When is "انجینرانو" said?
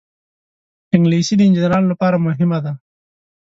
1.47-1.91